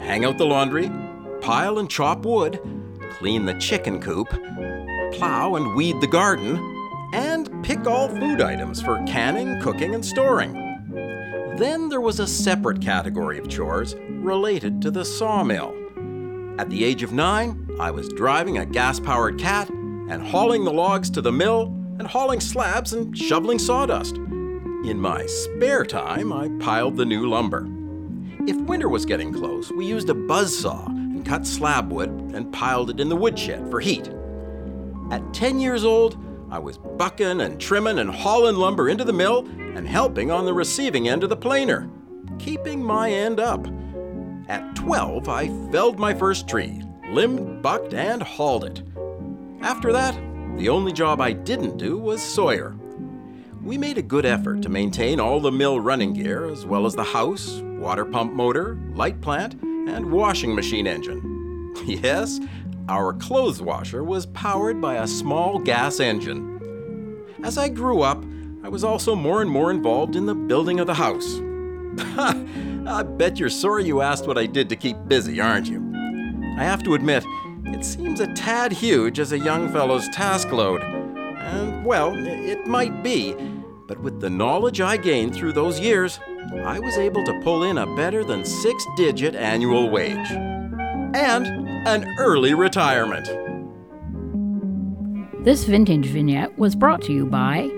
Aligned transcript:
Hang 0.00 0.24
out 0.24 0.38
the 0.38 0.46
laundry, 0.46 0.90
pile 1.40 1.78
and 1.78 1.88
chop 1.88 2.24
wood, 2.24 2.60
clean 3.10 3.46
the 3.46 3.54
chicken 3.54 4.00
coop, 4.00 4.28
plow 5.12 5.54
and 5.54 5.74
weed 5.74 6.00
the 6.00 6.06
garden, 6.06 6.56
and 7.12 7.64
pick 7.64 7.86
all 7.86 8.08
food 8.08 8.40
items 8.40 8.82
for 8.82 9.02
canning, 9.06 9.60
cooking, 9.60 9.94
and 9.94 10.04
storing. 10.04 10.67
Then 11.58 11.88
there 11.88 12.00
was 12.00 12.20
a 12.20 12.26
separate 12.28 12.80
category 12.80 13.36
of 13.36 13.48
chores 13.48 13.96
related 14.08 14.80
to 14.82 14.92
the 14.92 15.04
sawmill. 15.04 15.74
At 16.56 16.70
the 16.70 16.84
age 16.84 17.02
of 17.02 17.12
nine, 17.12 17.68
I 17.80 17.90
was 17.90 18.08
driving 18.10 18.58
a 18.58 18.64
gas 18.64 19.00
powered 19.00 19.40
cat 19.40 19.68
and 19.68 20.22
hauling 20.22 20.62
the 20.62 20.72
logs 20.72 21.10
to 21.10 21.20
the 21.20 21.32
mill 21.32 21.74
and 21.98 22.06
hauling 22.06 22.38
slabs 22.38 22.92
and 22.92 23.18
shoveling 23.18 23.58
sawdust. 23.58 24.18
In 24.18 25.00
my 25.00 25.26
spare 25.26 25.84
time, 25.84 26.32
I 26.32 26.48
piled 26.60 26.96
the 26.96 27.04
new 27.04 27.28
lumber. 27.28 27.66
If 28.46 28.56
winter 28.58 28.88
was 28.88 29.04
getting 29.04 29.32
close, 29.32 29.72
we 29.72 29.84
used 29.84 30.10
a 30.10 30.14
buzz 30.14 30.56
saw 30.56 30.86
and 30.86 31.26
cut 31.26 31.44
slab 31.44 31.90
wood 31.90 32.10
and 32.34 32.52
piled 32.52 32.90
it 32.90 33.00
in 33.00 33.08
the 33.08 33.16
woodshed 33.16 33.68
for 33.68 33.80
heat. 33.80 34.08
At 35.10 35.34
10 35.34 35.58
years 35.58 35.84
old, 35.84 36.16
I 36.50 36.58
was 36.58 36.78
bucking 36.78 37.42
and 37.42 37.60
trimming 37.60 37.98
and 37.98 38.10
hauling 38.10 38.56
lumber 38.56 38.88
into 38.88 39.04
the 39.04 39.12
mill 39.12 39.46
and 39.76 39.86
helping 39.86 40.30
on 40.30 40.46
the 40.46 40.54
receiving 40.54 41.08
end 41.08 41.22
of 41.22 41.28
the 41.28 41.36
planer, 41.36 41.90
keeping 42.38 42.82
my 42.82 43.10
end 43.10 43.38
up. 43.38 43.66
At 44.48 44.74
12, 44.74 45.28
I 45.28 45.48
felled 45.70 45.98
my 45.98 46.14
first 46.14 46.48
tree, 46.48 46.82
limbed, 47.10 47.62
bucked, 47.62 47.92
and 47.92 48.22
hauled 48.22 48.64
it. 48.64 48.82
After 49.60 49.92
that, 49.92 50.18
the 50.56 50.70
only 50.70 50.92
job 50.92 51.20
I 51.20 51.32
didn't 51.32 51.76
do 51.76 51.98
was 51.98 52.22
Sawyer. 52.22 52.74
We 53.62 53.76
made 53.76 53.98
a 53.98 54.02
good 54.02 54.24
effort 54.24 54.62
to 54.62 54.70
maintain 54.70 55.20
all 55.20 55.40
the 55.40 55.52
mill 55.52 55.78
running 55.80 56.14
gear, 56.14 56.46
as 56.46 56.64
well 56.64 56.86
as 56.86 56.94
the 56.94 57.04
house, 57.04 57.60
water 57.62 58.06
pump 58.06 58.32
motor, 58.32 58.78
light 58.94 59.20
plant, 59.20 59.60
and 59.62 60.10
washing 60.10 60.54
machine 60.54 60.86
engine. 60.86 61.34
Yes, 61.84 62.40
our 62.88 63.12
clothes 63.12 63.60
washer 63.60 64.02
was 64.02 64.26
powered 64.26 64.80
by 64.80 64.96
a 64.96 65.06
small 65.06 65.58
gas 65.58 66.00
engine. 66.00 67.22
As 67.44 67.58
I 67.58 67.68
grew 67.68 68.00
up, 68.00 68.24
I 68.64 68.68
was 68.68 68.82
also 68.82 69.14
more 69.14 69.42
and 69.42 69.50
more 69.50 69.70
involved 69.70 70.16
in 70.16 70.26
the 70.26 70.34
building 70.34 70.80
of 70.80 70.86
the 70.86 70.94
house. 70.94 71.38
I 72.88 73.02
bet 73.02 73.38
you're 73.38 73.50
sorry 73.50 73.84
you 73.84 74.00
asked 74.00 74.26
what 74.26 74.38
I 74.38 74.46
did 74.46 74.68
to 74.70 74.76
keep 74.76 74.96
busy, 75.06 75.40
aren't 75.40 75.68
you? 75.68 75.80
I 76.58 76.64
have 76.64 76.82
to 76.84 76.94
admit, 76.94 77.24
it 77.66 77.84
seems 77.84 78.20
a 78.20 78.32
tad 78.34 78.72
huge 78.72 79.20
as 79.20 79.32
a 79.32 79.38
young 79.38 79.70
fellow's 79.70 80.08
task 80.08 80.50
load. 80.50 80.82
And, 80.82 81.84
well, 81.84 82.14
it 82.16 82.66
might 82.66 83.02
be, 83.02 83.34
but 83.86 84.00
with 84.00 84.20
the 84.20 84.30
knowledge 84.30 84.80
I 84.80 84.96
gained 84.96 85.34
through 85.34 85.52
those 85.52 85.78
years, 85.78 86.18
I 86.64 86.78
was 86.78 86.96
able 86.96 87.24
to 87.24 87.40
pull 87.42 87.64
in 87.64 87.78
a 87.78 87.94
better 87.94 88.24
than 88.24 88.44
six 88.44 88.86
digit 88.96 89.34
annual 89.34 89.90
wage. 89.90 90.57
And 91.14 91.46
an 91.88 92.14
early 92.18 92.54
retirement. 92.54 93.26
This 95.44 95.64
vintage 95.64 96.06
vignette 96.06 96.58
was 96.58 96.76
brought 96.76 97.00
to 97.02 97.12
you 97.12 97.24
by 97.24 97.70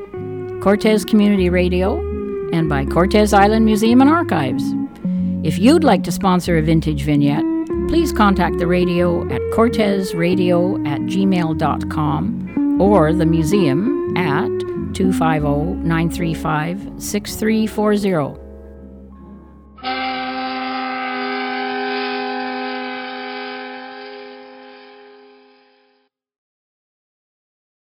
Cortes 0.60 1.04
Community 1.04 1.48
Radio 1.48 2.00
and 2.52 2.68
by 2.68 2.84
Cortes 2.84 3.32
Island 3.32 3.64
Museum 3.64 4.00
and 4.00 4.10
Archives. 4.10 4.64
If 5.44 5.58
you'd 5.58 5.84
like 5.84 6.02
to 6.04 6.12
sponsor 6.12 6.58
a 6.58 6.62
vintage 6.62 7.02
vignette, 7.02 7.44
please 7.88 8.12
contact 8.12 8.58
the 8.58 8.66
radio 8.66 9.22
at 9.30 9.40
cortesradio 9.52 10.86
at 10.86 11.00
gmail.com 11.02 12.80
or 12.80 13.12
the 13.12 13.26
museum 13.26 14.16
at 14.16 14.48
250 14.94 15.86
935 15.86 16.90
6340. 16.98 18.49